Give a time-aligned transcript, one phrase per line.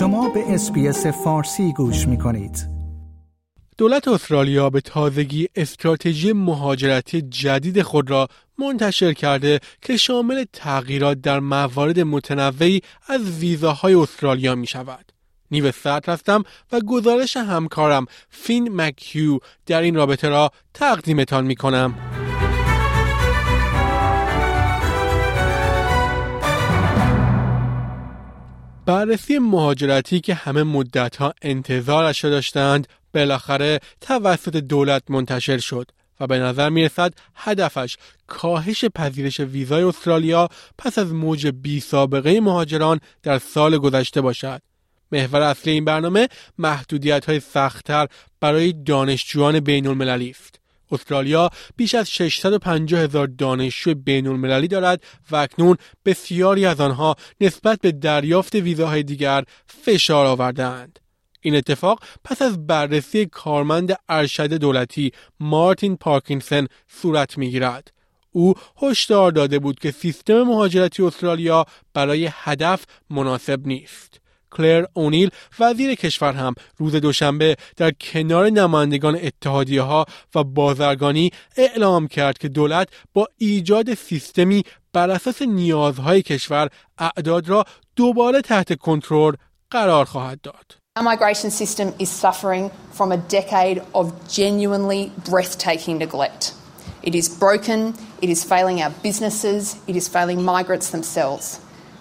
[0.00, 2.68] شما به SBS فارسی گوش می کنید.
[3.78, 8.28] دولت استرالیا به تازگی استراتژی مهاجرتی جدید خود را
[8.58, 15.12] منتشر کرده که شامل تغییرات در موارد متنوعی از ویزاهای استرالیا می شود.
[15.50, 22.19] نیو ساعت هستم و گزارش همکارم فین مکیو در این رابطه را تقدیمتان می کنم.
[28.90, 35.90] بررسی مهاجرتی که همه مدتها انتظارش را داشتند بالاخره توسط دولت منتشر شد
[36.20, 42.40] و به نظر می رسد هدفش کاهش پذیرش ویزای استرالیا پس از موج بی سابقه
[42.40, 44.62] مهاجران در سال گذشته باشد.
[45.12, 48.06] محور اصلی این برنامه محدودیت های سختتر
[48.40, 50.59] برای دانشجویان بین المللی است.
[50.90, 57.80] استرالیا بیش از 650 هزار دانشجو بین المللی دارد و اکنون بسیاری از آنها نسبت
[57.80, 60.98] به دریافت ویزاهای دیگر فشار آوردهاند.
[61.40, 67.92] این اتفاق پس از بررسی کارمند ارشد دولتی مارتین پارکینسن صورت می‌گیرد.
[68.32, 74.19] او هشدار داده بود که سیستم مهاجرتی استرالیا برای هدف مناسب نیست.
[74.50, 82.08] کلر اونیل وزیر کشور هم روز دوشنبه در کنار نمایندگان اتحادیه ها و بازرگانی اعلام
[82.08, 84.62] کرد که دولت با ایجاد سیستمی
[84.92, 87.64] بر اساس نیازهای کشور اعداد را
[87.96, 89.34] دوباره تحت کنترل
[89.70, 90.80] قرار خواهد داد.
[90.96, 96.52] Our migration system is suffering from a decade of genuinely breathtaking neglect.
[97.02, 101.60] It is broken, it is failing our businesses, it is failing migrants themselves,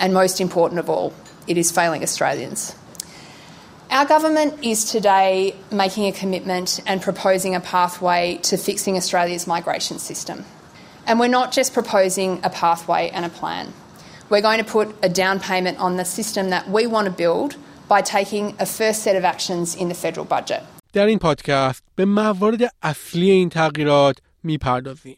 [0.00, 1.12] and most important of all,
[1.49, 2.75] it is failing Australians.
[3.91, 9.99] Our government is today making a commitment and proposing a pathway to fixing Australia's migration
[9.99, 10.43] system.
[11.07, 13.73] And we're not just proposing a pathway and a plan.
[14.29, 17.57] We're going to put a down payment on the system that we want to build
[17.87, 20.63] by taking a first set of actions in the federal budget.
[20.93, 25.17] در این پادکست به موارد اصلی این تغییرات میپردازیم.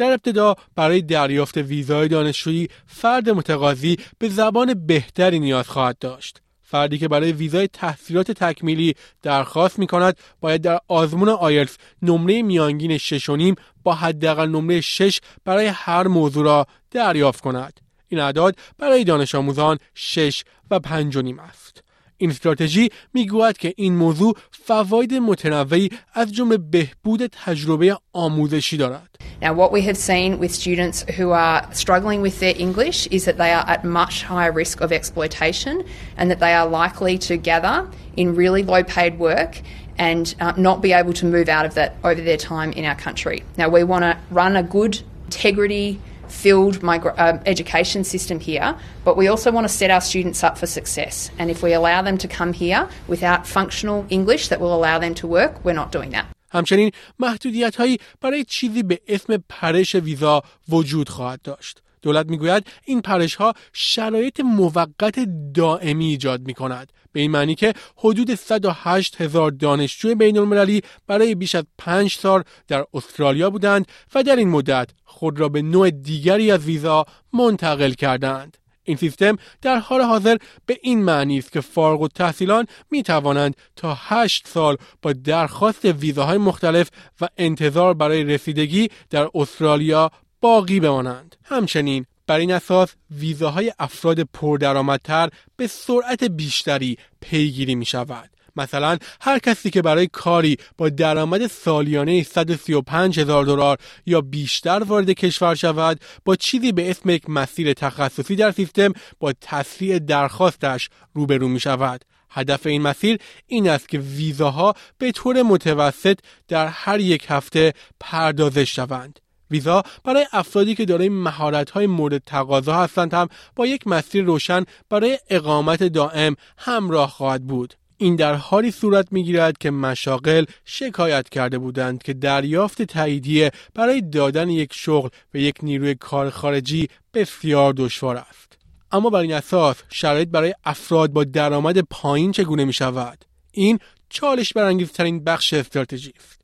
[0.00, 6.42] در ابتدا برای دریافت ویزای دانشجویی فرد متقاضی به زبان بهتری نیاز خواهد داشت.
[6.62, 12.98] فردی که برای ویزای تحصیلات تکمیلی درخواست می کند باید در آزمون آیلتس نمره میانگین
[12.98, 17.80] 6.5 با حداقل نمره 6 برای هر موضوع را دریافت کند.
[18.08, 21.82] این اعداد برای دانش آموزان 6 و 5 نیم است.
[22.20, 29.10] این استراتژی می‌گوید که این موضوع فواید متنوعی از جمله بهبود تجربه آموزشی دارد.
[29.42, 33.38] Now, what we have seen with students who are struggling with their English is that
[33.38, 35.82] they are at much higher risk of exploitation
[36.18, 39.52] and that they are likely to gather in really low paid work
[39.96, 42.98] and uh, not be able to move out of that over their time in our
[43.06, 43.42] country.
[43.56, 44.94] Now, we want to run a good
[45.26, 50.43] integrity filled migra- uh, education system here, but we also want to set our students
[50.43, 51.31] up for success.
[51.39, 55.13] And if we allow them to come here without functional English that will allow them
[55.21, 56.25] to work, we're not doing that.
[56.51, 61.81] همچنین محدودیت هایی برای چیزی به اسم پرش ویزا وجود خواهد داشت.
[62.02, 65.18] دولت می‌گوید این پرش ها شرایط موقت
[65.54, 66.92] دائمی ایجاد می کند.
[67.12, 72.42] به این معنی که حدود 108 هزار دانشجوی بین المللی برای بیش از 5 سال
[72.68, 77.92] در استرالیا بودند و در این مدت خود را به نوع دیگری از ویزا منتقل
[77.92, 78.56] کردند.
[78.84, 80.36] این سیستم در حال حاضر
[80.66, 86.38] به این معنی است که فارغ التحصیلان می توانند تا 8 سال با درخواست ویزاهای
[86.38, 86.90] مختلف
[87.20, 91.36] و انتظار برای رسیدگی در استرالیا باقی بمانند.
[91.44, 98.30] همچنین بر این اساس ویزاهای افراد پردرآمدتر به سرعت بیشتری پیگیری می شود.
[98.56, 105.10] مثلا هر کسی که برای کاری با درآمد سالیانه 135 هزار دلار یا بیشتر وارد
[105.10, 111.48] کشور شود با چیزی به اسم یک مسیر تخصصی در سیستم با تسریع درخواستش روبرو
[111.48, 112.04] می شود.
[112.30, 116.18] هدف این مسیر این است که ویزاها به طور متوسط
[116.48, 119.20] در هر یک هفته پردازش شوند.
[119.50, 125.18] ویزا برای افرادی که دارای مهارت‌های مورد تقاضا هستند هم با یک مسیر روشن برای
[125.30, 127.74] اقامت دائم همراه خواهد بود.
[127.96, 134.50] این در حالی صورت می‌گیرد که مشاغل شکایت کرده بودند که دریافت تاییدیه برای دادن
[134.50, 138.58] یک شغل به یک نیروی کار خارجی بسیار دشوار است.
[138.92, 144.52] اما بر این اساس شرایط برای افراد با درآمد پایین چگونه می شود؟ این چالش
[144.52, 146.39] برانگیزترین بخش استراتژی است.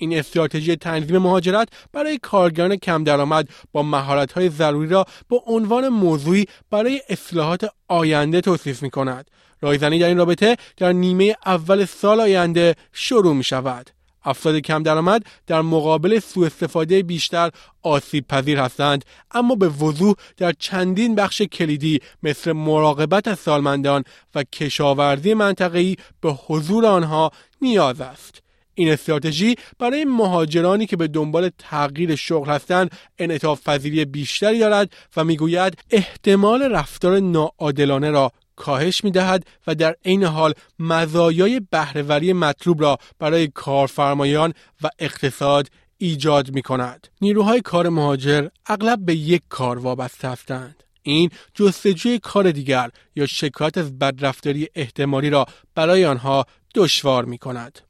[0.00, 6.46] این استراتژی تنظیم مهاجرت برای کارگران کم درآمد با مهارت‌های ضروری را به عنوان موضوعی
[6.70, 9.30] برای اصلاحات آینده توصیف می کند.
[9.60, 13.90] رایزنی در این رابطه در نیمه اول سال آینده شروع می شود.
[14.24, 17.50] افراد کم درآمد در مقابل سوء استفاده بیشتر
[17.82, 24.04] آسیب پذیر هستند اما به وضوح در چندین بخش کلیدی مثل مراقبت از سالمندان
[24.34, 27.30] و کشاورزی منطقه‌ای به حضور آنها
[27.62, 28.42] نیاز است
[28.80, 35.24] این استراتژی برای مهاجرانی که به دنبال تغییر شغل هستند انعطاف پذیری بیشتری دارد و
[35.24, 42.82] می‌گوید احتمال رفتار ناعادلانه را کاهش می دهد و در عین حال مزایای بهرهوری مطلوب
[42.82, 45.68] را برای کارفرمایان و اقتصاد
[45.98, 47.08] ایجاد می کند.
[47.20, 50.82] نیروهای کار مهاجر اغلب به یک کار وابسته هستند.
[51.02, 57.89] این جستجوی کار دیگر یا شکایت از بدرفتاری احتمالی را برای آنها دشوار می کند.